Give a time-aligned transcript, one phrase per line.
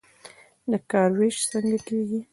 [0.71, 2.19] د کار ویش څنګه کیږي؟